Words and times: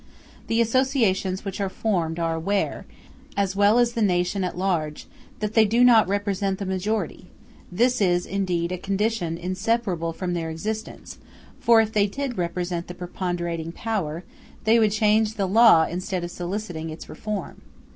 The 0.47 0.61
associations 0.61 1.45
which 1.45 1.61
are 1.61 1.69
formed 1.69 2.17
are 2.17 2.33
aware, 2.33 2.87
as 3.37 3.55
well 3.55 3.77
as 3.77 3.93
the 3.93 4.01
nation 4.01 4.43
at 4.43 4.57
large, 4.57 5.05
that 5.41 5.53
they 5.53 5.63
do 5.63 5.83
not 5.83 6.07
represent 6.07 6.57
the 6.57 6.65
majority: 6.65 7.27
this 7.71 8.01
is, 8.01 8.25
indeed, 8.25 8.71
a 8.71 8.79
condition 8.79 9.37
inseparable 9.37 10.11
from 10.11 10.33
their 10.33 10.49
existence; 10.49 11.19
for 11.59 11.81
if 11.81 11.91
they 11.93 12.07
did 12.07 12.39
represent 12.39 12.87
the 12.87 12.95
preponderating 12.95 13.71
power, 13.71 14.23
they 14.63 14.79
would 14.79 14.91
change 14.91 15.35
the 15.35 15.45
law 15.47 15.83
instead 15.85 16.23
of 16.23 16.31
soliciting 16.31 16.89
its 16.89 17.07
reform. 17.07 17.61